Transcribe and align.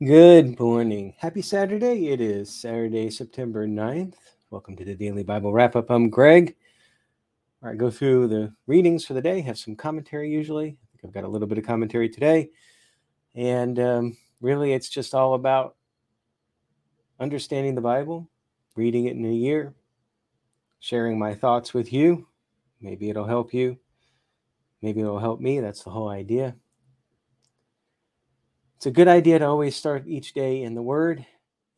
Good 0.00 0.60
morning. 0.60 1.14
Happy 1.18 1.42
Saturday. 1.42 2.10
It 2.10 2.20
is 2.20 2.54
Saturday, 2.54 3.10
September 3.10 3.66
9th. 3.66 4.14
Welcome 4.48 4.76
to 4.76 4.84
the 4.84 4.94
Daily 4.94 5.24
Bible 5.24 5.52
Wrap 5.52 5.74
Up. 5.74 5.90
I'm 5.90 6.08
Greg. 6.08 6.54
All 7.60 7.70
right, 7.70 7.76
go 7.76 7.90
through 7.90 8.28
the 8.28 8.54
readings 8.68 9.04
for 9.04 9.14
the 9.14 9.20
day, 9.20 9.40
have 9.40 9.58
some 9.58 9.74
commentary 9.74 10.30
usually. 10.30 10.68
I 10.68 10.86
think 10.92 11.04
I've 11.04 11.12
got 11.12 11.24
a 11.24 11.28
little 11.28 11.48
bit 11.48 11.58
of 11.58 11.66
commentary 11.66 12.08
today. 12.08 12.50
And 13.34 13.80
um, 13.80 14.16
really, 14.40 14.72
it's 14.72 14.88
just 14.88 15.16
all 15.16 15.34
about 15.34 15.74
understanding 17.18 17.74
the 17.74 17.80
Bible, 17.80 18.30
reading 18.76 19.06
it 19.06 19.16
in 19.16 19.24
a 19.24 19.34
year, 19.34 19.74
sharing 20.78 21.18
my 21.18 21.34
thoughts 21.34 21.74
with 21.74 21.92
you. 21.92 22.28
Maybe 22.80 23.10
it'll 23.10 23.26
help 23.26 23.52
you. 23.52 23.76
Maybe 24.80 25.00
it'll 25.00 25.18
help 25.18 25.40
me. 25.40 25.58
That's 25.58 25.82
the 25.82 25.90
whole 25.90 26.08
idea. 26.08 26.54
It's 28.78 28.86
a 28.86 28.92
good 28.92 29.08
idea 29.08 29.40
to 29.40 29.44
always 29.44 29.74
start 29.74 30.06
each 30.06 30.34
day 30.34 30.62
in 30.62 30.76
the 30.76 30.82
Word. 30.82 31.26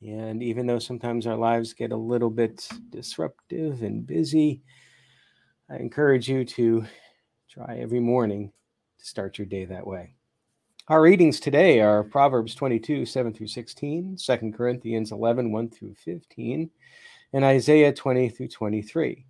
And 0.07 0.43
even 0.43 0.67
though 0.67 0.79
sometimes 0.79 1.27
our 1.27 1.35
lives 1.35 1.73
get 1.73 1.93
a 1.93 1.97
little 1.97 2.29
bit 2.29 2.69
disruptive 2.91 3.83
and 3.83 4.07
busy, 4.07 4.61
I 5.71 5.77
encourage 5.77 6.29
you 6.29 6.45
to 6.45 6.85
try 7.49 7.79
every 7.79 8.01
morning 8.01 8.53
to 8.99 9.05
start 9.07 9.39
your 9.39 9.47
day 9.47 9.65
that 9.65 9.87
way. 9.87 10.13
Our 10.89 11.01
readings 11.01 11.41
today 11.41 11.81
are 11.81 12.05
Proverbs 12.05 12.55
22, 12.55 13.07
7 13.07 13.33
through 13.33 13.47
16, 13.47 14.19
2 14.23 14.53
Corinthians 14.55 15.11
11, 15.11 15.53
1 15.53 15.71
through 15.71 15.95
15, 15.95 16.71
and 17.33 17.45
Isaiah 17.47 17.95
20 17.95 18.29
through 18.29 18.49
23. 18.49 19.25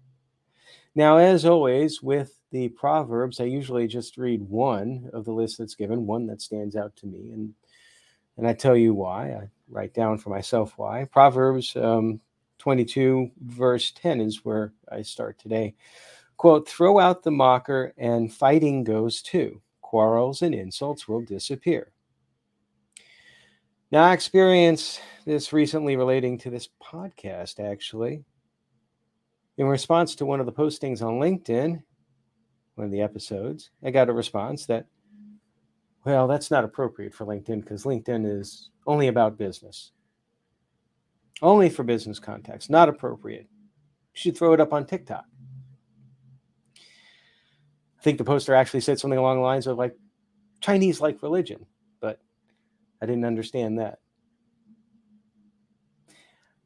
Now, 0.96 1.18
as 1.18 1.44
always, 1.44 2.02
with 2.02 2.36
the 2.50 2.70
Proverbs, 2.70 3.38
I 3.38 3.44
usually 3.44 3.86
just 3.86 4.16
read 4.16 4.42
one 4.42 5.08
of 5.12 5.24
the 5.24 5.30
list 5.30 5.58
that's 5.58 5.76
given, 5.76 6.04
one 6.04 6.26
that 6.26 6.42
stands 6.42 6.74
out 6.74 6.96
to 6.96 7.06
me. 7.06 7.30
And, 7.32 7.54
and 8.40 8.48
I 8.48 8.54
tell 8.54 8.74
you 8.74 8.94
why. 8.94 9.32
I 9.32 9.50
write 9.68 9.92
down 9.92 10.16
for 10.16 10.30
myself 10.30 10.72
why. 10.78 11.04
Proverbs 11.04 11.76
um, 11.76 12.22
22, 12.56 13.30
verse 13.42 13.92
10 13.92 14.22
is 14.22 14.46
where 14.46 14.72
I 14.90 15.02
start 15.02 15.38
today. 15.38 15.74
Quote, 16.38 16.66
throw 16.66 16.98
out 16.98 17.22
the 17.22 17.30
mocker, 17.30 17.92
and 17.98 18.32
fighting 18.32 18.82
goes 18.82 19.20
too. 19.20 19.60
Quarrels 19.82 20.40
and 20.40 20.54
insults 20.54 21.06
will 21.06 21.20
disappear. 21.20 21.92
Now, 23.92 24.04
I 24.04 24.14
experienced 24.14 25.02
this 25.26 25.52
recently 25.52 25.96
relating 25.96 26.38
to 26.38 26.48
this 26.48 26.70
podcast, 26.82 27.60
actually. 27.60 28.24
In 29.58 29.66
response 29.66 30.14
to 30.14 30.24
one 30.24 30.40
of 30.40 30.46
the 30.46 30.52
postings 30.52 31.02
on 31.02 31.20
LinkedIn, 31.20 31.82
one 32.76 32.84
of 32.86 32.90
the 32.90 33.02
episodes, 33.02 33.68
I 33.84 33.90
got 33.90 34.08
a 34.08 34.14
response 34.14 34.64
that, 34.64 34.86
well, 36.04 36.26
that's 36.26 36.50
not 36.50 36.64
appropriate 36.64 37.14
for 37.14 37.26
LinkedIn 37.26 37.62
because 37.62 37.84
LinkedIn 37.84 38.40
is 38.40 38.70
only 38.86 39.08
about 39.08 39.36
business, 39.36 39.92
only 41.42 41.68
for 41.68 41.82
business 41.82 42.18
contacts, 42.18 42.70
not 42.70 42.88
appropriate. 42.88 43.46
You 44.14 44.18
should 44.20 44.36
throw 44.36 44.52
it 44.54 44.60
up 44.60 44.72
on 44.72 44.86
TikTok. 44.86 45.24
I 46.76 48.02
think 48.02 48.16
the 48.16 48.24
poster 48.24 48.54
actually 48.54 48.80
said 48.80 48.98
something 48.98 49.18
along 49.18 49.36
the 49.36 49.42
lines 49.42 49.66
of 49.66 49.76
like 49.76 49.94
Chinese 50.60 51.02
like 51.02 51.22
religion, 51.22 51.66
but 52.00 52.18
I 53.02 53.06
didn't 53.06 53.26
understand 53.26 53.78
that. 53.78 53.98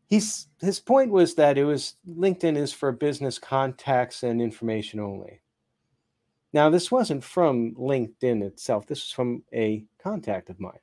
He's, 0.06 0.46
his 0.60 0.78
point 0.78 1.10
was 1.10 1.34
that 1.34 1.58
it 1.58 1.64
was 1.64 1.94
LinkedIn 2.08 2.56
is 2.56 2.72
for 2.72 2.92
business 2.92 3.40
contacts 3.40 4.22
and 4.22 4.40
information 4.40 5.00
only. 5.00 5.40
Now, 6.54 6.70
this 6.70 6.92
wasn't 6.92 7.24
from 7.24 7.74
LinkedIn 7.74 8.44
itself. 8.44 8.86
This 8.86 9.00
was 9.00 9.10
from 9.10 9.42
a 9.52 9.84
contact 9.98 10.50
of 10.50 10.60
mine, 10.60 10.78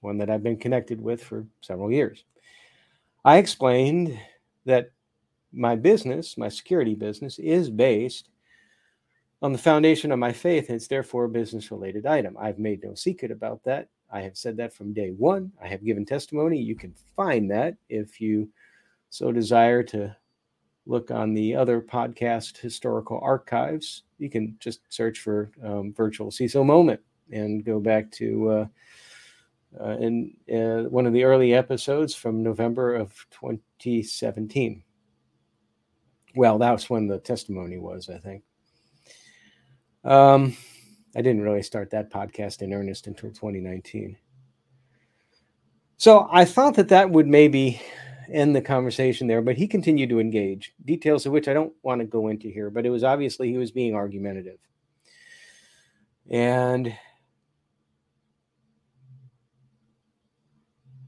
one 0.00 0.18
that 0.18 0.28
I've 0.28 0.42
been 0.42 0.56
connected 0.56 1.00
with 1.00 1.22
for 1.22 1.46
several 1.60 1.92
years. 1.92 2.24
I 3.24 3.36
explained 3.36 4.18
that 4.64 4.90
my 5.52 5.76
business, 5.76 6.36
my 6.36 6.48
security 6.48 6.96
business, 6.96 7.38
is 7.38 7.70
based 7.70 8.30
on 9.40 9.52
the 9.52 9.58
foundation 9.58 10.10
of 10.10 10.18
my 10.18 10.32
faith, 10.32 10.68
and 10.68 10.74
it's 10.74 10.88
therefore 10.88 11.26
a 11.26 11.28
business 11.28 11.70
related 11.70 12.04
item. 12.04 12.36
I've 12.36 12.58
made 12.58 12.82
no 12.82 12.94
secret 12.94 13.30
about 13.30 13.62
that. 13.62 13.88
I 14.10 14.20
have 14.22 14.36
said 14.36 14.56
that 14.56 14.74
from 14.74 14.92
day 14.92 15.10
one. 15.10 15.52
I 15.62 15.68
have 15.68 15.84
given 15.84 16.04
testimony. 16.04 16.58
You 16.58 16.74
can 16.74 16.92
find 17.14 17.48
that 17.52 17.76
if 17.88 18.20
you 18.20 18.48
so 19.10 19.30
desire 19.30 19.84
to 19.84 20.16
look 20.86 21.10
on 21.10 21.34
the 21.34 21.54
other 21.54 21.80
podcast 21.80 22.56
historical 22.56 23.20
archives. 23.22 24.04
You 24.18 24.30
can 24.30 24.56
just 24.60 24.80
search 24.88 25.20
for 25.20 25.50
um, 25.62 25.92
virtual 25.92 26.30
CISO 26.30 26.64
moment 26.64 27.00
and 27.30 27.64
go 27.64 27.80
back 27.80 28.10
to 28.12 28.50
uh, 28.50 28.66
uh, 29.80 29.96
in 29.98 30.34
uh, 30.52 30.88
one 30.88 31.06
of 31.06 31.12
the 31.12 31.24
early 31.24 31.52
episodes 31.52 32.14
from 32.14 32.42
November 32.42 32.94
of 32.94 33.12
2017. 33.30 34.82
Well, 36.34 36.58
that 36.58 36.72
was 36.72 36.88
when 36.88 37.06
the 37.06 37.18
testimony 37.18 37.78
was, 37.78 38.08
I 38.08 38.18
think. 38.18 38.42
Um, 40.04 40.56
I 41.16 41.22
didn't 41.22 41.42
really 41.42 41.62
start 41.62 41.90
that 41.90 42.12
podcast 42.12 42.62
in 42.62 42.72
earnest 42.72 43.06
until 43.06 43.30
2019. 43.30 44.16
So 45.96 46.28
I 46.30 46.44
thought 46.44 46.74
that 46.74 46.88
that 46.88 47.10
would 47.10 47.26
maybe 47.26 47.80
end 48.30 48.54
the 48.54 48.62
conversation 48.62 49.26
there, 49.26 49.42
but 49.42 49.56
he 49.56 49.66
continued 49.66 50.10
to 50.10 50.20
engage, 50.20 50.74
details 50.84 51.26
of 51.26 51.32
which 51.32 51.48
I 51.48 51.52
don't 51.52 51.72
want 51.82 52.00
to 52.00 52.06
go 52.06 52.28
into 52.28 52.48
here, 52.48 52.70
but 52.70 52.86
it 52.86 52.90
was 52.90 53.04
obviously 53.04 53.50
he 53.50 53.58
was 53.58 53.70
being 53.70 53.94
argumentative. 53.94 54.58
And 56.28 56.96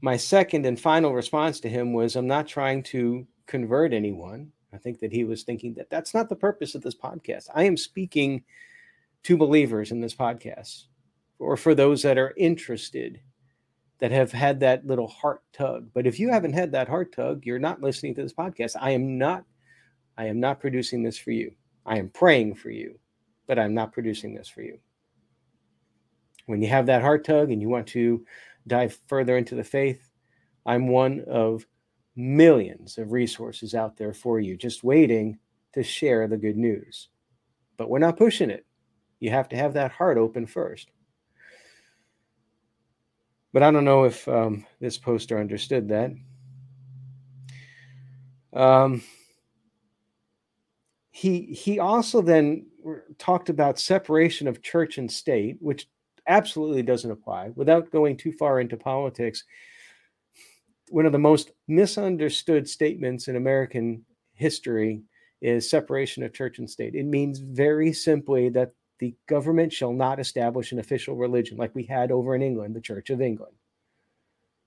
my 0.01 0.17
second 0.17 0.65
and 0.65 0.79
final 0.79 1.13
response 1.13 1.59
to 1.61 1.69
him 1.69 1.93
was 1.93 2.15
I'm 2.15 2.27
not 2.27 2.47
trying 2.47 2.83
to 2.83 3.27
convert 3.45 3.93
anyone. 3.93 4.51
I 4.73 4.77
think 4.77 4.99
that 4.99 5.11
he 5.11 5.23
was 5.23 5.43
thinking 5.43 5.73
that 5.75 5.89
that's 5.89 6.13
not 6.13 6.29
the 6.29 6.35
purpose 6.35 6.75
of 6.75 6.81
this 6.81 6.95
podcast. 6.95 7.47
I 7.53 7.63
am 7.63 7.75
speaking 7.75 8.43
to 9.23 9.35
believers 9.37 9.91
in 9.91 9.99
this 9.99 10.15
podcast 10.15 10.83
or 11.39 11.57
for 11.57 11.75
those 11.75 12.03
that 12.03 12.17
are 12.17 12.33
interested 12.37 13.19
that 13.99 14.11
have 14.11 14.31
had 14.31 14.59
that 14.61 14.85
little 14.85 15.07
heart 15.07 15.41
tug. 15.53 15.89
But 15.93 16.07
if 16.07 16.19
you 16.19 16.29
haven't 16.29 16.53
had 16.53 16.71
that 16.71 16.87
heart 16.87 17.13
tug, 17.13 17.45
you're 17.45 17.59
not 17.59 17.81
listening 17.81 18.15
to 18.15 18.23
this 18.23 18.33
podcast. 18.33 18.75
I 18.79 18.91
am 18.91 19.17
not 19.17 19.43
I 20.17 20.25
am 20.25 20.41
not 20.41 20.59
producing 20.59 21.01
this 21.01 21.17
for 21.17 21.31
you. 21.31 21.53
I 21.85 21.97
am 21.97 22.09
praying 22.09 22.55
for 22.55 22.69
you, 22.69 22.99
but 23.47 23.57
I'm 23.57 23.73
not 23.73 23.93
producing 23.93 24.33
this 24.33 24.49
for 24.49 24.61
you. 24.61 24.77
When 26.45 26.61
you 26.61 26.67
have 26.67 26.87
that 26.87 27.01
heart 27.01 27.23
tug 27.23 27.51
and 27.51 27.61
you 27.61 27.69
want 27.69 27.87
to 27.87 28.25
dive 28.67 28.97
further 29.07 29.37
into 29.37 29.55
the 29.55 29.63
faith, 29.63 30.11
I'm 30.65 30.89
one 30.89 31.23
of 31.25 31.65
millions 32.17 32.97
of 32.97 33.13
resources 33.13 33.73
out 33.73 33.95
there 33.95 34.13
for 34.13 34.41
you 34.41 34.57
just 34.57 34.83
waiting 34.83 35.39
to 35.73 35.83
share 35.83 36.27
the 36.27 36.37
good 36.37 36.57
news. 36.57 37.07
But 37.77 37.89
we're 37.89 37.99
not 37.99 38.17
pushing 38.17 38.49
it. 38.49 38.65
You 39.21 39.29
have 39.29 39.47
to 39.49 39.55
have 39.55 39.73
that 39.73 39.91
heart 39.91 40.17
open 40.17 40.45
first. 40.45 40.89
But 43.51 43.63
I 43.63 43.71
don't 43.71 43.85
know 43.85 44.03
if 44.03 44.27
um, 44.27 44.65
this 44.79 44.97
poster 44.97 45.39
understood 45.39 45.89
that. 45.89 46.11
Um, 48.53 49.01
he 51.11 51.41
he 51.41 51.79
also 51.79 52.21
then 52.21 52.67
talked 53.17 53.49
about 53.49 53.79
separation 53.79 54.47
of 54.47 54.61
church 54.61 54.97
and 54.97 55.11
state, 55.11 55.57
which 55.59 55.87
absolutely 56.27 56.83
doesn't 56.83 57.11
apply. 57.11 57.51
Without 57.55 57.91
going 57.91 58.15
too 58.15 58.31
far 58.31 58.59
into 58.59 58.77
politics, 58.77 59.43
one 60.89 61.05
of 61.05 61.11
the 61.11 61.19
most 61.19 61.51
misunderstood 61.67 62.67
statements 62.69 63.27
in 63.27 63.35
American 63.35 64.05
history 64.33 65.01
is 65.41 65.69
separation 65.69 66.23
of 66.23 66.33
church 66.33 66.59
and 66.59 66.69
state. 66.69 66.95
It 66.95 67.05
means 67.05 67.39
very 67.39 67.93
simply 67.93 68.49
that 68.49 68.71
the 68.99 69.15
government 69.27 69.73
shall 69.73 69.93
not 69.93 70.19
establish 70.19 70.71
an 70.71 70.79
official 70.79 71.15
religion 71.15 71.57
like 71.57 71.73
we 71.73 71.83
had 71.83 72.11
over 72.11 72.35
in 72.35 72.41
England, 72.41 72.75
the 72.75 72.81
Church 72.81 73.09
of 73.09 73.21
England. 73.21 73.53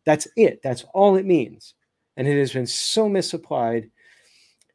That's 0.04 0.26
it. 0.36 0.60
That's 0.62 0.84
all 0.94 1.16
it 1.16 1.26
means. 1.26 1.74
And 2.16 2.26
it 2.26 2.38
has 2.38 2.52
been 2.52 2.66
so 2.66 3.08
misapplied, 3.08 3.90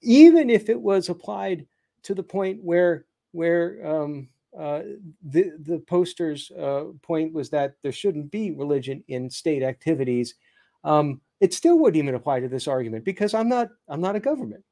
even 0.01 0.49
if 0.49 0.69
it 0.69 0.79
was 0.79 1.09
applied 1.09 1.65
to 2.03 2.15
the 2.15 2.23
point 2.23 2.63
where 2.63 3.05
where 3.31 3.85
um, 3.85 4.29
uh, 4.57 4.81
the 5.23 5.51
the 5.59 5.79
poster's 5.87 6.51
uh, 6.51 6.85
point 7.01 7.33
was 7.33 7.49
that 7.49 7.75
there 7.83 7.91
shouldn't 7.91 8.31
be 8.31 8.51
religion 8.51 9.03
in 9.07 9.29
state 9.29 9.63
activities. 9.63 10.35
Um, 10.83 11.21
it 11.39 11.53
still 11.53 11.77
wouldn't 11.77 12.01
even 12.01 12.15
apply 12.15 12.39
to 12.39 12.47
this 12.47 12.67
argument 12.67 13.05
because 13.05 13.33
I'm 13.33 13.49
not 13.49 13.69
I'm 13.87 14.01
not 14.01 14.15
a 14.15 14.19
government, 14.19 14.63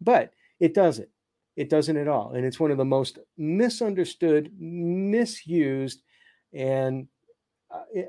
but 0.00 0.32
it 0.60 0.74
doesn't. 0.74 1.08
It 1.58 1.70
doesn't 1.70 1.96
at 1.96 2.06
all. 2.06 2.34
And 2.34 2.46
it's 2.46 2.60
one 2.60 2.70
of 2.70 2.76
the 2.76 2.84
most 2.84 3.18
misunderstood, 3.36 4.52
misused, 4.60 6.02
and 6.54 7.08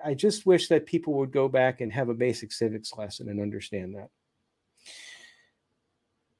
I 0.05 0.13
just 0.13 0.45
wish 0.45 0.67
that 0.67 0.85
people 0.85 1.15
would 1.15 1.31
go 1.31 1.49
back 1.49 1.81
and 1.81 1.91
have 1.91 2.09
a 2.09 2.13
basic 2.13 2.51
civics 2.51 2.93
lesson 2.95 3.27
and 3.27 3.41
understand 3.41 3.95
that. 3.95 4.09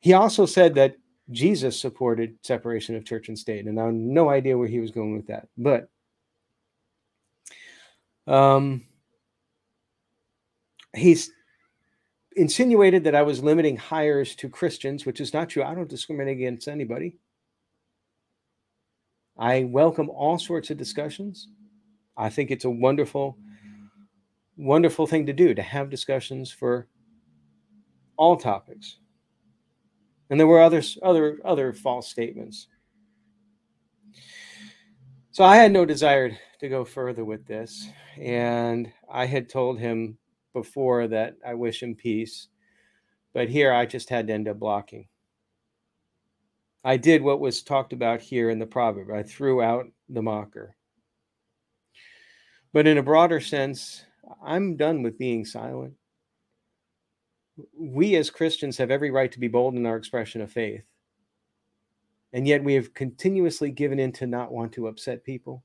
He 0.02 0.14
also 0.14 0.46
said 0.46 0.76
that 0.76 0.98
Jesus 1.32 1.82
supported 1.82 2.38
separation 2.44 2.96
of 2.96 3.06
church 3.06 3.28
and 3.28 3.38
state, 3.38 3.66
and 3.66 3.80
I 3.80 3.86
have 3.86 3.94
no 3.96 4.30
idea 4.30 4.56
where 4.56 4.68
he 4.68 4.80
was 4.80 4.92
going 4.92 5.16
with 5.16 5.26
that. 5.28 5.48
But 5.58 5.90
um, 8.28 8.86
he's 10.96 11.32
insinuated 12.40 13.04
that 13.04 13.16
I 13.16 13.22
was 13.22 13.44
limiting 13.44 13.76
hires 13.76 14.34
to 14.36 14.50
Christians, 14.50 15.06
which 15.06 15.20
is 15.20 15.34
not 15.34 15.50
true. 15.50 15.64
I 15.64 15.76
don't 15.76 15.90
discriminate 15.90 16.38
against 16.38 16.68
anybody. 16.68 17.18
I 19.38 19.66
welcome 19.66 20.10
all 20.10 20.38
sorts 20.38 20.70
of 20.70 20.78
discussions. 20.78 21.50
I 22.16 22.30
think 22.30 22.52
it's 22.52 22.66
a 22.66 22.70
wonderful, 22.70 23.38
wonderful 24.58 25.06
thing 25.06 25.26
to 25.26 25.34
do 25.34 25.54
to 25.54 25.62
have 25.62 25.90
discussions 25.90 26.52
for 26.52 26.88
all 28.18 28.38
topics. 28.38 28.98
And 30.30 30.40
there 30.40 30.48
were 30.48 30.62
others, 30.62 30.98
other 31.02 31.40
other 31.44 31.74
false 31.74 32.08
statements. 32.08 32.68
So 35.32 35.44
I 35.44 35.56
had 35.56 35.72
no 35.72 35.86
desire 35.86 36.38
to 36.60 36.70
go 36.70 36.86
further 36.86 37.26
with 37.26 37.46
this, 37.48 37.90
and 38.18 38.92
I 39.10 39.26
had 39.26 39.50
told 39.50 39.80
him 39.80 40.19
before 40.54 41.08
that 41.08 41.36
I 41.46 41.54
wish 41.54 41.82
him 41.82 41.96
peace, 41.96 42.48
but 43.34 43.50
here 43.50 43.72
I 43.72 43.86
just 43.86 44.10
had 44.10 44.28
to 44.28 44.34
end 44.34 44.48
up 44.48 44.60
blocking. 44.60 45.08
I 46.84 46.98
did 46.98 47.22
what 47.22 47.40
was 47.40 47.62
talked 47.62 47.94
about 47.94 48.22
here 48.22 48.50
in 48.50 48.60
the 48.60 48.66
proverb. 48.66 49.12
I 49.12 49.24
threw 49.24 49.62
out 49.62 49.88
the 50.08 50.22
mocker. 50.22 50.76
But 52.72 52.88
in 52.88 52.98
a 52.98 53.04
broader 53.04 53.40
sense, 53.40 54.06
I'm 54.44 54.78
done 54.78 55.04
with 55.04 55.18
being 55.18 55.44
silent. 55.44 55.94
We 57.78 58.16
as 58.16 58.30
Christians 58.30 58.78
have 58.78 58.92
every 58.92 59.12
right 59.12 59.32
to 59.32 59.40
be 59.40 59.48
bold 59.48 59.76
in 59.76 59.86
our 59.86 59.98
expression 59.98 60.42
of 60.42 60.52
faith. 60.52 60.84
And 62.32 62.48
yet 62.48 62.64
we 62.64 62.76
have 62.76 62.94
continuously 62.94 63.72
given 63.72 64.00
in 64.00 64.12
to 64.14 64.28
not 64.28 64.52
want 64.52 64.72
to 64.74 64.88
upset 64.88 65.24
people 65.24 65.64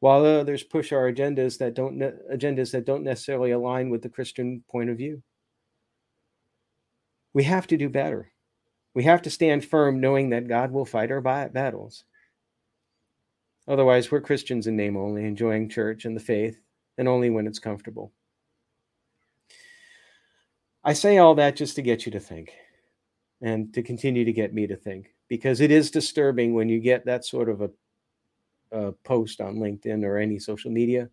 while 0.00 0.24
others 0.24 0.62
push 0.62 0.92
our 0.92 1.12
agendas 1.12 1.58
that 1.58 1.74
don't 1.74 1.96
ne- 1.96 2.12
agendas 2.32 2.72
that 2.72 2.86
don't 2.86 3.04
necessarily 3.04 3.52
align 3.52 3.90
with 3.90 4.02
the 4.02 4.08
Christian 4.08 4.64
point 4.68 4.90
of 4.90 4.96
view. 4.96 5.22
We 7.32 7.44
have 7.44 7.66
to 7.68 7.76
do 7.76 7.88
better. 7.88 8.32
We 8.94 9.04
have 9.04 9.22
to 9.22 9.30
stand 9.30 9.64
firm 9.64 10.00
knowing 10.00 10.30
that 10.30 10.48
God 10.48 10.72
will 10.72 10.84
fight 10.84 11.12
our 11.12 11.20
battles. 11.20 12.04
Otherwise, 13.68 14.10
we're 14.10 14.20
Christians 14.20 14.66
in 14.66 14.74
name 14.74 14.96
only, 14.96 15.24
enjoying 15.24 15.68
church 15.68 16.04
and 16.04 16.16
the 16.16 16.20
faith, 16.20 16.60
and 16.98 17.06
only 17.06 17.30
when 17.30 17.46
it's 17.46 17.60
comfortable. 17.60 18.12
I 20.82 20.94
say 20.94 21.18
all 21.18 21.34
that 21.36 21.56
just 21.56 21.76
to 21.76 21.82
get 21.82 22.06
you 22.06 22.12
to 22.12 22.20
think 22.20 22.52
and 23.42 23.72
to 23.74 23.82
continue 23.82 24.24
to 24.24 24.32
get 24.32 24.54
me 24.54 24.66
to 24.66 24.76
think 24.76 25.14
because 25.28 25.60
it 25.60 25.70
is 25.70 25.90
disturbing 25.90 26.54
when 26.54 26.68
you 26.68 26.80
get 26.80 27.04
that 27.04 27.24
sort 27.24 27.48
of 27.48 27.60
a 27.60 27.70
uh, 28.72 28.92
post 29.04 29.40
on 29.40 29.56
LinkedIn 29.56 30.04
or 30.04 30.16
any 30.16 30.38
social 30.38 30.70
media, 30.70 31.08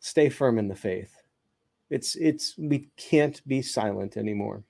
stay 0.00 0.28
firm 0.28 0.58
in 0.58 0.68
the 0.68 0.74
faith. 0.74 1.14
It's 1.90 2.16
it's 2.16 2.56
we 2.56 2.88
can't 2.96 3.46
be 3.46 3.62
silent 3.62 4.16
anymore. 4.16 4.64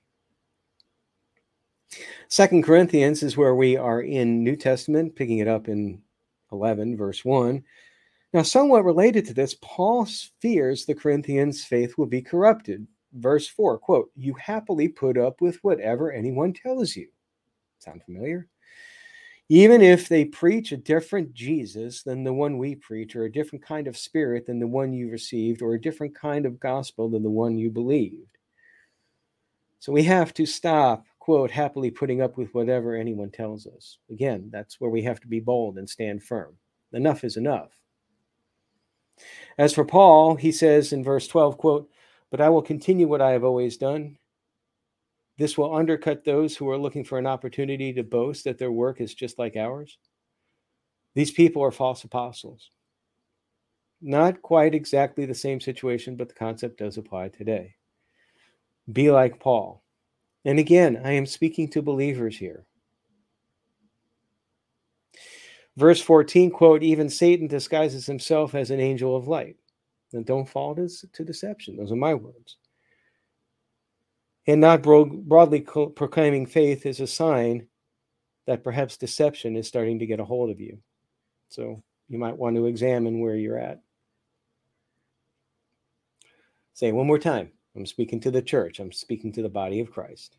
Second 2.27 2.63
Corinthians 2.63 3.23
is 3.23 3.37
where 3.37 3.55
we 3.55 3.77
are 3.77 4.01
in 4.01 4.43
New 4.43 4.55
Testament, 4.55 5.15
picking 5.15 5.37
it 5.37 5.47
up 5.47 5.67
in 5.67 6.01
11, 6.51 6.97
verse 6.97 7.23
1. 7.23 7.63
Now, 8.33 8.41
somewhat 8.41 8.83
related 8.83 9.25
to 9.25 9.33
this, 9.33 9.55
Paul 9.61 10.07
fears 10.41 10.85
the 10.85 10.95
Corinthians' 10.95 11.63
faith 11.63 11.97
will 11.97 12.07
be 12.07 12.21
corrupted. 12.21 12.87
Verse 13.13 13.47
4, 13.47 13.77
quote, 13.77 14.09
You 14.15 14.33
happily 14.33 14.87
put 14.87 15.17
up 15.17 15.39
with 15.39 15.63
whatever 15.63 16.11
anyone 16.11 16.51
tells 16.51 16.95
you. 16.95 17.09
Sound 17.77 18.01
familiar? 18.03 18.47
Even 19.53 19.83
if 19.83 20.09
they 20.09 20.25
preach 20.25 20.71
a 20.71 20.77
different 20.77 21.31
Jesus 21.31 22.01
than 22.01 22.23
the 22.23 22.33
one 22.33 22.57
we 22.57 22.73
preach, 22.73 23.15
or 23.15 23.25
a 23.25 23.31
different 23.31 23.63
kind 23.63 23.87
of 23.87 23.95
spirit 23.95 24.47
than 24.47 24.59
the 24.59 24.65
one 24.65 24.93
you 24.93 25.11
received, 25.11 25.61
or 25.61 25.75
a 25.75 25.79
different 25.79 26.15
kind 26.15 26.47
of 26.47 26.59
gospel 26.59 27.07
than 27.07 27.21
the 27.21 27.29
one 27.29 27.55
you 27.55 27.69
believed. 27.69 28.39
So 29.77 29.91
we 29.91 30.01
have 30.05 30.33
to 30.33 30.47
stop, 30.47 31.05
quote, 31.19 31.51
happily 31.51 31.91
putting 31.91 32.19
up 32.19 32.35
with 32.35 32.51
whatever 32.55 32.95
anyone 32.95 33.29
tells 33.29 33.67
us. 33.67 33.99
Again, 34.09 34.49
that's 34.51 34.81
where 34.81 34.89
we 34.89 35.03
have 35.03 35.19
to 35.19 35.27
be 35.27 35.39
bold 35.39 35.77
and 35.77 35.87
stand 35.87 36.23
firm. 36.23 36.55
Enough 36.91 37.23
is 37.23 37.37
enough. 37.37 37.69
As 39.59 39.71
for 39.71 39.85
Paul, 39.85 40.35
he 40.35 40.51
says 40.51 40.93
in 40.93 41.03
verse 41.03 41.27
12, 41.27 41.59
quote, 41.59 41.91
But 42.31 42.41
I 42.41 42.49
will 42.49 42.63
continue 42.63 43.07
what 43.07 43.21
I 43.21 43.33
have 43.33 43.43
always 43.43 43.77
done 43.77 44.17
this 45.37 45.57
will 45.57 45.75
undercut 45.75 46.23
those 46.23 46.55
who 46.55 46.69
are 46.69 46.77
looking 46.77 47.03
for 47.03 47.17
an 47.17 47.25
opportunity 47.25 47.91
to 47.93 48.03
boast 48.03 48.43
that 48.43 48.57
their 48.57 48.71
work 48.71 49.01
is 49.01 49.13
just 49.13 49.39
like 49.39 49.55
ours. 49.55 49.97
These 51.15 51.31
people 51.31 51.63
are 51.63 51.71
false 51.71 52.03
apostles. 52.03 52.69
Not 54.01 54.41
quite 54.41 54.75
exactly 54.75 55.25
the 55.25 55.33
same 55.33 55.59
situation, 55.59 56.15
but 56.15 56.27
the 56.27 56.35
concept 56.35 56.79
does 56.79 56.97
apply 56.97 57.29
today. 57.29 57.75
Be 58.91 59.09
like 59.09 59.39
Paul. 59.39 59.81
And 60.45 60.59
again, 60.59 61.01
I 61.03 61.11
am 61.11 61.25
speaking 61.25 61.69
to 61.69 61.81
believers 61.81 62.37
here. 62.37 62.65
Verse 65.77 66.01
14, 66.01 66.51
quote, 66.51 66.83
even 66.83 67.09
Satan 67.09 67.47
disguises 67.47 68.05
himself 68.05 68.53
as 68.53 68.69
an 68.69 68.79
angel 68.79 69.15
of 69.15 69.27
light. 69.27 69.55
And 70.11 70.25
don't 70.25 70.47
fall 70.47 70.75
to 70.75 71.23
deception. 71.23 71.75
Those 71.75 71.91
are 71.91 71.95
my 71.95 72.13
words 72.13 72.57
and 74.47 74.61
not 74.61 74.81
bro- 74.83 75.05
broadly 75.05 75.61
co- 75.61 75.87
proclaiming 75.87 76.45
faith 76.45 76.85
is 76.85 76.99
a 76.99 77.07
sign 77.07 77.67
that 78.45 78.63
perhaps 78.63 78.97
deception 78.97 79.55
is 79.55 79.67
starting 79.67 79.99
to 79.99 80.05
get 80.05 80.19
a 80.19 80.25
hold 80.25 80.49
of 80.49 80.59
you. 80.59 80.77
So 81.49 81.81
you 82.09 82.17
might 82.17 82.37
want 82.37 82.55
to 82.55 82.65
examine 82.65 83.19
where 83.19 83.35
you're 83.35 83.59
at. 83.59 83.81
Say 86.73 86.91
one 86.91 87.07
more 87.07 87.19
time 87.19 87.51
I'm 87.75 87.85
speaking 87.85 88.19
to 88.21 88.31
the 88.31 88.41
church, 88.41 88.79
I'm 88.79 88.91
speaking 88.91 89.31
to 89.33 89.41
the 89.41 89.49
body 89.49 89.79
of 89.79 89.91
Christ. 89.91 90.37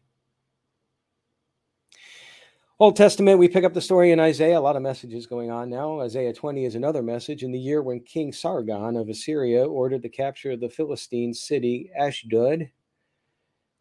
Old 2.80 2.96
Testament, 2.96 3.38
we 3.38 3.48
pick 3.48 3.62
up 3.62 3.72
the 3.72 3.80
story 3.80 4.10
in 4.10 4.18
Isaiah. 4.18 4.58
A 4.58 4.60
lot 4.60 4.74
of 4.74 4.82
messages 4.82 5.26
going 5.26 5.48
on 5.48 5.70
now. 5.70 6.00
Isaiah 6.00 6.32
20 6.32 6.64
is 6.64 6.74
another 6.74 7.04
message. 7.04 7.44
In 7.44 7.52
the 7.52 7.58
year 7.58 7.82
when 7.82 8.00
King 8.00 8.32
Sargon 8.32 8.96
of 8.96 9.08
Assyria 9.08 9.64
ordered 9.64 10.02
the 10.02 10.08
capture 10.08 10.50
of 10.50 10.60
the 10.60 10.68
Philistine 10.68 11.32
city 11.32 11.88
Ashdod, 11.96 12.68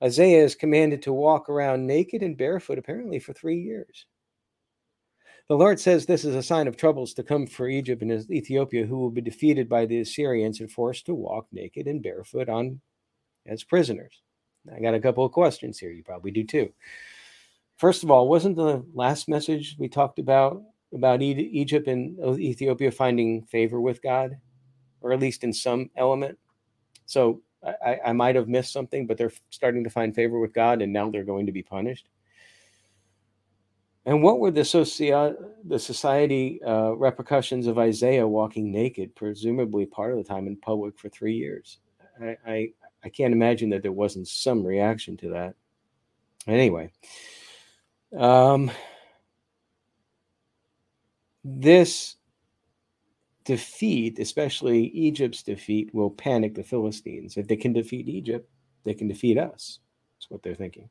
Isaiah 0.04 0.44
is 0.44 0.56
commanded 0.56 1.02
to 1.04 1.14
walk 1.14 1.50
around 1.50 1.88
naked 1.88 2.24
and 2.24 2.38
barefoot, 2.38 2.78
apparently 2.78 3.20
for 3.20 3.34
three 3.34 3.60
years. 3.60 4.06
The 5.50 5.58
Lord 5.58 5.80
says 5.80 6.06
this 6.06 6.26
is 6.26 6.36
a 6.36 6.44
sign 6.44 6.68
of 6.68 6.78
troubles 6.78 7.14
to 7.14 7.24
come 7.24 7.48
for 7.48 7.68
Egypt 7.68 8.02
and 8.02 8.32
Ethiopia, 8.32 8.86
who 8.86 8.98
will 8.98 9.12
be 9.12 9.22
defeated 9.22 9.70
by 9.70 9.86
the 9.86 10.00
Assyrians 10.00 10.60
and 10.60 10.72
forced 10.72 11.06
to 11.06 11.14
walk 11.14 11.48
naked 11.52 11.88
and 11.88 12.02
barefoot 12.02 12.50
on 12.50 12.82
as 13.46 13.64
prisoners. 13.64 14.22
I 14.74 14.80
got 14.80 14.94
a 14.94 15.00
couple 15.00 15.26
of 15.26 15.32
questions 15.34 15.78
here. 15.78 15.92
You 15.92 16.04
probably 16.04 16.32
do 16.32 16.44
too. 16.44 16.72
First 17.78 18.04
of 18.04 18.12
all, 18.12 18.30
wasn't 18.30 18.56
the 18.56 18.86
last 18.94 19.28
message 19.28 19.76
we 19.78 19.90
talked 19.90 20.20
about 20.20 20.62
about 20.94 21.22
Egypt 21.22 21.88
and 21.88 22.18
Ethiopia 22.40 22.92
finding 22.92 23.44
favor 23.46 23.82
with 23.82 24.02
God, 24.02 24.38
or 25.02 25.12
at 25.12 25.20
least 25.20 25.44
in 25.44 25.52
some 25.52 25.90
element? 25.98 26.38
So 27.06 27.42
I, 27.66 28.00
I 28.08 28.14
might 28.14 28.36
have 28.36 28.48
missed 28.48 28.74
something, 28.74 29.08
but 29.08 29.18
they're 29.18 29.32
starting 29.50 29.84
to 29.84 29.90
find 29.90 30.14
favor 30.14 30.40
with 30.40 30.54
God, 30.54 30.82
and 30.82 30.92
now 30.92 31.10
they're 31.10 31.24
going 31.24 31.46
to 31.46 31.52
be 31.52 31.64
punished. 31.64 32.08
And 34.06 34.22
what 34.22 34.40
were 34.40 34.52
the, 34.52 34.62
socia- 34.62 35.36
the 35.64 35.80
society 35.80 36.62
uh, 36.64 36.92
repercussions 36.92 37.68
of 37.68 37.78
Isaiah 37.80 38.28
walking 38.28 38.72
naked, 38.72 39.16
presumably 39.16 39.86
part 39.86 40.12
of 40.12 40.18
the 40.18 40.24
time 40.26 40.48
in 40.48 40.58
public 40.58 41.00
for 41.00 41.08
three 41.08 41.36
years? 41.36 41.78
I, 42.22 42.38
I, 42.46 42.70
I 43.04 43.10
can't 43.10 43.34
imagine 43.34 43.70
that 43.70 43.82
there 43.82 43.94
wasn't 43.94 44.28
some 44.28 44.66
reaction 44.66 45.16
to 45.18 45.30
that. 45.30 45.56
Anyway, 46.48 46.92
um, 48.18 48.70
this 51.46 52.18
defeat, 53.44 54.20
especially 54.20 54.88
Egypt's 54.88 55.44
defeat, 55.44 55.94
will 55.94 56.10
panic 56.10 56.56
the 56.56 56.64
Philistines. 56.64 57.38
If 57.38 57.48
they 57.48 57.56
can 57.56 57.74
defeat 57.74 58.08
Egypt, 58.08 58.50
they 58.84 58.94
can 58.94 59.08
defeat 59.08 59.38
us. 59.38 59.80
That's 60.16 60.30
what 60.30 60.44
they're 60.44 60.56
thinking. 60.56 60.90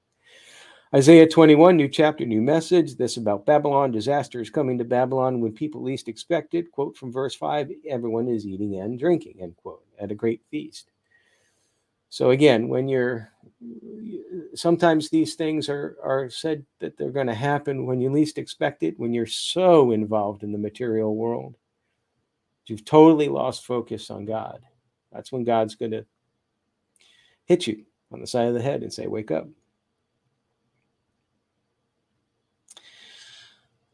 Isaiah 0.94 1.26
21, 1.26 1.76
new 1.76 1.88
chapter, 1.88 2.26
new 2.26 2.42
message. 2.42 2.97
This 2.97 3.16
about 3.16 3.47
Babylon. 3.47 3.92
Disaster 3.92 4.40
is 4.40 4.50
coming 4.50 4.76
to 4.76 4.85
Babylon 4.85 5.40
when 5.40 5.52
people 5.52 5.82
least 5.82 6.06
expect 6.06 6.52
it. 6.52 6.71
Quote 6.71 6.97
from 6.97 7.11
verse 7.11 7.35
5 7.35 7.71
Everyone 7.88 8.28
is 8.28 8.47
eating 8.47 8.78
and 8.78 8.99
drinking, 8.99 9.38
end 9.40 9.56
quote, 9.56 9.85
at 9.99 10.11
a 10.11 10.14
great 10.14 10.42
feast. 10.50 10.90
So 12.11 12.28
again, 12.28 12.68
when 12.68 12.90
you're 12.90 13.32
sometimes 14.54 15.09
these 15.09 15.35
things 15.35 15.71
are, 15.71 15.97
are 16.04 16.28
said 16.28 16.66
that 16.80 16.99
they're 16.99 17.11
going 17.11 17.26
to 17.26 17.35
happen 17.35 17.87
when 17.87 18.02
you 18.02 18.11
least 18.11 18.37
expect 18.37 18.82
it, 18.82 18.99
when 18.99 19.14
you're 19.14 19.25
so 19.25 19.92
involved 19.92 20.42
in 20.42 20.52
the 20.52 20.59
material 20.59 21.16
world. 21.16 21.56
You've 22.66 22.85
totally 22.85 23.28
lost 23.28 23.66
focus 23.66 24.11
on 24.11 24.25
God. 24.25 24.61
That's 25.12 25.33
when 25.33 25.45
God's 25.45 25.75
going 25.75 25.90
to 25.92 26.07
hit 27.45 27.66
you 27.66 27.85
on 28.12 28.21
the 28.21 28.26
side 28.26 28.47
of 28.47 28.54
the 28.54 28.62
head 28.62 28.83
and 28.83 28.92
say, 28.92 29.07
Wake 29.07 29.31
up. 29.31 29.49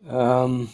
Um, 0.06 0.70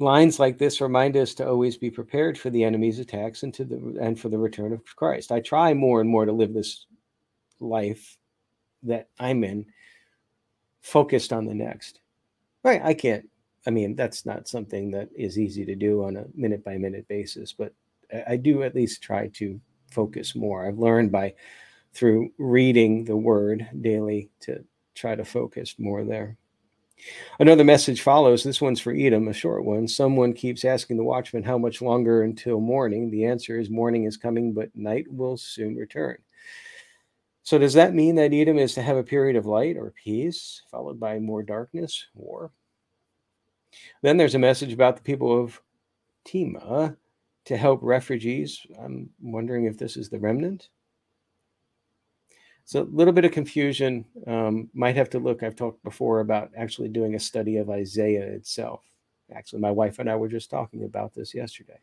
Lines 0.00 0.38
like 0.38 0.58
this 0.58 0.80
remind 0.80 1.16
us 1.16 1.34
to 1.34 1.48
always 1.48 1.76
be 1.76 1.90
prepared 1.90 2.38
for 2.38 2.50
the 2.50 2.62
enemy's 2.62 3.00
attacks 3.00 3.42
and 3.42 3.52
to 3.54 3.64
the 3.64 3.98
and 4.00 4.18
for 4.18 4.28
the 4.28 4.38
return 4.38 4.72
of 4.72 4.84
Christ. 4.94 5.32
I 5.32 5.40
try 5.40 5.74
more 5.74 6.00
and 6.00 6.08
more 6.08 6.24
to 6.24 6.30
live 6.30 6.54
this 6.54 6.86
life 7.58 8.16
that 8.84 9.08
I'm 9.18 9.42
in 9.42 9.66
focused 10.82 11.32
on 11.32 11.46
the 11.46 11.54
next. 11.54 11.98
Right, 12.62 12.80
I 12.82 12.94
can't 12.94 13.28
I 13.68 13.70
mean, 13.70 13.94
that's 13.94 14.24
not 14.24 14.48
something 14.48 14.90
that 14.92 15.10
is 15.14 15.38
easy 15.38 15.66
to 15.66 15.74
do 15.74 16.02
on 16.02 16.16
a 16.16 16.24
minute 16.34 16.64
by 16.64 16.78
minute 16.78 17.06
basis, 17.06 17.52
but 17.52 17.74
I 18.26 18.36
do 18.36 18.62
at 18.62 18.74
least 18.74 19.02
try 19.02 19.28
to 19.34 19.60
focus 19.90 20.34
more. 20.34 20.66
I've 20.66 20.78
learned 20.78 21.12
by 21.12 21.34
through 21.92 22.30
reading 22.38 23.04
the 23.04 23.16
word 23.16 23.68
daily 23.82 24.30
to 24.40 24.64
try 24.94 25.14
to 25.14 25.24
focus 25.24 25.74
more 25.76 26.02
there. 26.02 26.38
Another 27.40 27.62
message 27.62 28.00
follows. 28.00 28.42
This 28.42 28.62
one's 28.62 28.80
for 28.80 28.94
Edom, 28.94 29.28
a 29.28 29.34
short 29.34 29.66
one. 29.66 29.86
Someone 29.86 30.32
keeps 30.32 30.64
asking 30.64 30.96
the 30.96 31.04
watchman 31.04 31.42
how 31.42 31.58
much 31.58 31.82
longer 31.82 32.22
until 32.22 32.60
morning. 32.60 33.10
The 33.10 33.26
answer 33.26 33.60
is 33.60 33.68
morning 33.68 34.04
is 34.04 34.16
coming, 34.16 34.54
but 34.54 34.74
night 34.74 35.04
will 35.10 35.36
soon 35.36 35.76
return. 35.76 36.16
So, 37.42 37.58
does 37.58 37.74
that 37.74 37.94
mean 37.94 38.14
that 38.14 38.32
Edom 38.32 38.56
is 38.56 38.72
to 38.74 38.82
have 38.82 38.96
a 38.96 39.02
period 39.02 39.36
of 39.36 39.44
light 39.44 39.76
or 39.76 39.92
peace, 40.02 40.62
followed 40.70 40.98
by 40.98 41.18
more 41.18 41.42
darkness, 41.42 42.06
war? 42.14 42.50
Then 44.02 44.16
there's 44.16 44.34
a 44.34 44.38
message 44.38 44.72
about 44.72 44.96
the 44.96 45.02
people 45.02 45.42
of 45.42 45.60
Tema 46.24 46.96
to 47.46 47.56
help 47.56 47.80
refugees. 47.82 48.66
I'm 48.78 49.10
wondering 49.20 49.64
if 49.64 49.78
this 49.78 49.96
is 49.96 50.08
the 50.08 50.18
remnant. 50.18 50.68
So 52.64 52.82
a 52.82 52.84
little 52.84 53.14
bit 53.14 53.24
of 53.24 53.32
confusion. 53.32 54.04
Um, 54.26 54.68
might 54.74 54.96
have 54.96 55.08
to 55.10 55.18
look. 55.18 55.42
I've 55.42 55.56
talked 55.56 55.82
before 55.82 56.20
about 56.20 56.50
actually 56.54 56.88
doing 56.88 57.14
a 57.14 57.20
study 57.20 57.56
of 57.56 57.70
Isaiah 57.70 58.26
itself. 58.26 58.82
Actually, 59.34 59.60
my 59.60 59.70
wife 59.70 59.98
and 59.98 60.10
I 60.10 60.16
were 60.16 60.28
just 60.28 60.50
talking 60.50 60.84
about 60.84 61.14
this 61.14 61.34
yesterday. 61.34 61.78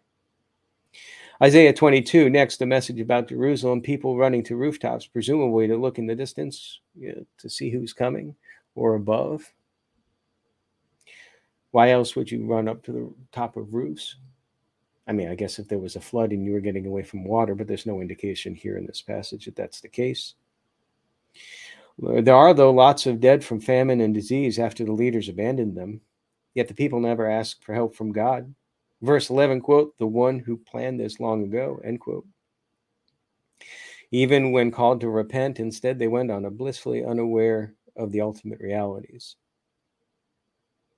Isaiah 1.41 1.73
22, 1.73 2.29
next, 2.29 2.61
a 2.61 2.65
message 2.65 2.99
about 2.99 3.27
Jerusalem, 3.27 3.81
people 3.81 4.17
running 4.17 4.43
to 4.43 4.55
rooftops, 4.55 5.05
presumably 5.05 5.67
to 5.67 5.75
look 5.75 5.97
in 5.97 6.05
the 6.05 6.15
distance 6.15 6.79
you 6.97 7.15
know, 7.15 7.25
to 7.39 7.49
see 7.49 7.69
who's 7.69 7.91
coming 7.91 8.35
or 8.75 8.95
above. 8.95 9.51
Why 11.75 11.91
else 11.91 12.15
would 12.15 12.31
you 12.31 12.45
run 12.45 12.69
up 12.69 12.83
to 12.83 12.93
the 12.93 13.13
top 13.33 13.57
of 13.57 13.73
roofs? 13.73 14.15
I 15.09 15.11
mean, 15.11 15.27
I 15.27 15.35
guess 15.35 15.59
if 15.59 15.67
there 15.67 15.77
was 15.77 15.97
a 15.97 15.99
flood 15.99 16.31
and 16.31 16.45
you 16.45 16.53
were 16.53 16.61
getting 16.61 16.85
away 16.85 17.03
from 17.03 17.25
water, 17.25 17.53
but 17.53 17.67
there's 17.67 17.85
no 17.85 17.99
indication 17.99 18.55
here 18.55 18.77
in 18.77 18.85
this 18.85 19.01
passage 19.01 19.43
that 19.43 19.57
that's 19.57 19.81
the 19.81 19.89
case. 19.89 20.35
There 21.99 22.33
are, 22.33 22.53
though, 22.53 22.71
lots 22.71 23.07
of 23.07 23.19
dead 23.19 23.43
from 23.43 23.59
famine 23.59 23.99
and 23.99 24.13
disease 24.13 24.57
after 24.57 24.85
the 24.85 24.93
leaders 24.93 25.27
abandoned 25.27 25.75
them. 25.75 25.99
Yet 26.53 26.69
the 26.69 26.73
people 26.73 27.01
never 27.01 27.29
asked 27.29 27.61
for 27.65 27.73
help 27.73 27.93
from 27.93 28.13
God. 28.13 28.55
Verse 29.01 29.29
11, 29.29 29.59
quote, 29.59 29.97
the 29.97 30.07
one 30.07 30.39
who 30.39 30.55
planned 30.55 31.01
this 31.01 31.19
long 31.19 31.43
ago, 31.43 31.81
end 31.83 31.99
quote. 31.99 32.25
Even 34.11 34.53
when 34.53 34.71
called 34.71 35.01
to 35.01 35.09
repent, 35.09 35.59
instead 35.59 35.99
they 35.99 36.07
went 36.07 36.31
on 36.31 36.45
a 36.45 36.49
blissfully 36.49 37.03
unaware 37.03 37.73
of 37.97 38.13
the 38.13 38.21
ultimate 38.21 38.61
realities. 38.61 39.35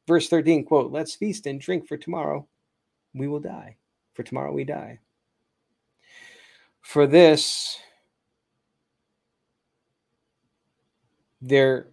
Verse 0.07 0.29
13, 0.29 0.63
quote, 0.63 0.91
let's 0.91 1.15
feast 1.15 1.45
and 1.47 1.59
drink 1.59 1.87
for 1.87 1.97
tomorrow 1.97 2.47
we 3.13 3.27
will 3.27 3.39
die. 3.39 3.75
For 4.13 4.23
tomorrow 4.23 4.51
we 4.51 4.63
die. 4.63 4.99
For 6.81 7.05
this, 7.05 7.77
they're 11.41 11.87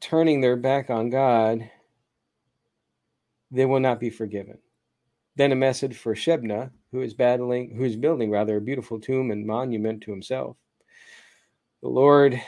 turning 0.00 0.40
their 0.40 0.56
back 0.56 0.88
on 0.88 1.10
God, 1.10 1.68
they 3.50 3.66
will 3.66 3.80
not 3.80 4.00
be 4.00 4.10
forgiven. 4.10 4.58
Then 5.36 5.52
a 5.52 5.56
message 5.56 5.96
for 5.96 6.14
Shebna, 6.14 6.70
who 6.92 7.02
is 7.02 7.12
battling, 7.12 7.74
who 7.76 7.84
is 7.84 7.96
building 7.96 8.30
rather 8.30 8.56
a 8.56 8.60
beautiful 8.60 8.98
tomb 8.98 9.30
and 9.30 9.46
monument 9.46 10.02
to 10.02 10.10
himself. 10.10 10.56
The 11.82 11.88
Lord, 11.88 12.40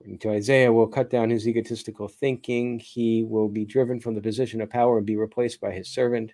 according 0.00 0.18
to 0.18 0.30
Isaiah, 0.30 0.72
will 0.72 0.86
cut 0.86 1.10
down 1.10 1.30
his 1.30 1.46
egotistical 1.46 2.08
thinking. 2.08 2.78
He 2.78 3.24
will 3.24 3.48
be 3.48 3.64
driven 3.64 4.00
from 4.00 4.14
the 4.14 4.20
position 4.20 4.60
of 4.60 4.70
power 4.70 4.98
and 4.98 5.06
be 5.06 5.16
replaced 5.16 5.60
by 5.60 5.72
his 5.72 5.88
servant. 5.88 6.32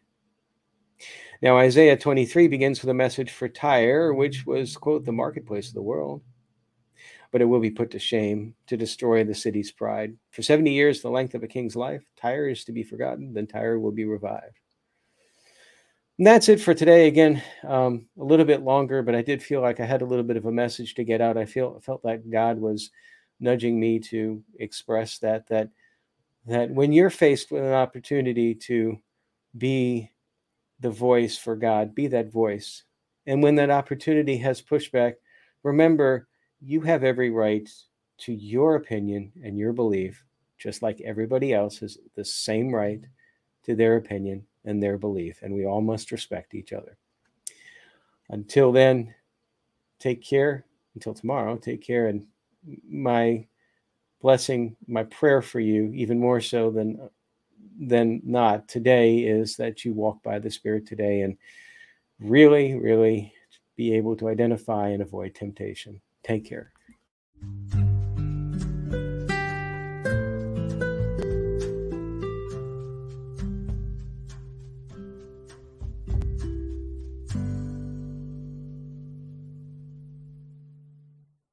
Now, 1.43 1.59
Isaiah 1.59 1.97
23 1.97 2.49
begins 2.49 2.81
with 2.81 2.91
a 2.91 2.95
message 2.95 3.31
for 3.31 3.49
Tyre, 3.49 4.15
which 4.15 4.47
was, 4.47 4.77
quote, 4.77 5.05
the 5.05 5.13
marketplace 5.13 5.69
of 5.69 5.75
the 5.75 5.83
world 5.83 6.23
but 7.37 7.43
it 7.43 7.47
will 7.47 7.61
be 7.61 7.71
put 7.71 7.91
to 7.91 7.99
shame 7.99 8.55
to 8.67 8.77
destroy 8.77 9.25
the 9.25 9.35
city's 9.35 9.71
pride. 9.71 10.17
For 10.31 10.43
70 10.43 10.73
years, 10.73 11.03
the 11.03 11.11
length 11.11 11.35
of 11.35 11.43
a 11.43 11.49
king's 11.49 11.77
life, 11.77 12.03
Tyre 12.17 12.49
is 12.49 12.65
to 12.65 12.73
be 12.73 12.83
forgotten, 12.83 13.35
then 13.35 13.47
Tyre 13.47 13.79
will 13.79 13.93
be 13.93 14.05
revived. 14.05 14.59
And 16.19 16.27
that's 16.27 16.49
it 16.49 16.61
for 16.61 16.73
today. 16.73 17.09
Again, 17.09 17.43
um, 17.63 18.07
a 18.19 18.25
little 18.25 18.47
bit 18.47 18.63
longer, 18.63 19.03
but 19.03 19.15
I 19.15 19.21
did 19.21 19.43
feel 19.43 19.61
like 19.61 19.81
I 19.81 19.85
had 19.85 20.01
a 20.01 20.07
little 20.07 20.25
bit 20.25 20.39
of 20.39 20.47
a 20.47 20.51
message 20.51 20.95
to 20.95 21.05
get 21.05 21.21
out. 21.21 21.37
I 21.37 21.45
feel 21.45 21.79
felt 21.81 22.03
like 22.07 22.23
God 22.31 22.59
was 22.59 22.91
nudging 23.41 23.79
me 23.79 23.99
to 23.99 24.43
express 24.59 25.19
that 25.19 25.47
that 25.49 25.71
that 26.47 26.71
when 26.71 26.93
you're 26.93 27.11
faced 27.11 27.51
with 27.51 27.65
an 27.65 27.73
opportunity 27.73 28.55
to 28.55 28.99
be 29.59 30.11
the 30.81 30.91
voice 30.91 31.37
for 31.37 31.57
God, 31.57 31.95
be 31.95 32.07
that 32.09 32.31
voice. 32.31 32.85
And 33.27 33.43
when 33.43 33.57
that 33.57 33.71
opportunity 33.71 34.37
has 34.39 34.63
pushback, 34.63 35.15
remember 35.63 36.29
you 36.61 36.81
have 36.83 37.03
every 37.03 37.31
right 37.31 37.69
to 38.19 38.33
your 38.33 38.77
opinion 38.77 39.33
and 39.43 39.59
your 39.59 39.73
belief, 39.73 40.25
just 40.57 40.83
like 40.83 41.01
everybody 41.01 41.53
else 41.53 41.79
has 41.79 41.99
the 42.15 42.25
same 42.25 42.73
right 42.73 43.03
to 43.65 43.75
their 43.75 43.97
opinion 43.97 44.47
and 44.65 44.83
their 44.83 44.99
belief. 44.99 45.41
And 45.43 45.53
we 45.53 45.67
all 45.67 45.81
must 45.81 46.13
respect 46.13 46.55
each 46.55 46.73
other. 46.73 46.97
Until 48.31 48.73
then, 48.73 49.15
take 49.99 50.23
care. 50.23 50.65
Until 50.95 51.15
tomorrow, 51.15 51.57
take 51.57 51.83
care. 51.83 52.07
And 52.07 52.27
my 52.89 53.47
blessing, 54.21 54.77
my 54.87 55.05
prayer 55.05 55.43
for 55.43 55.61
you, 55.61 55.93
even 55.95 56.19
more 56.19 56.41
so 56.41 56.71
than 56.71 57.09
than 57.79 58.23
not 58.25 58.69
today, 58.69 59.19
is 59.19 59.57
that 59.57 59.85
you 59.85 59.93
walk 59.93 60.23
by 60.23 60.39
the 60.39 60.51
Spirit 60.51 60.87
today 60.87 61.21
and 61.21 61.37
really, 62.19 62.75
really 62.75 63.33
be 63.77 63.95
able 63.95 64.17
to 64.17 64.29
identify 64.29 64.89
and 64.89 65.03
avoid 65.03 65.35
temptation. 65.35 66.01
Take 66.23 66.47
care. 66.47 66.73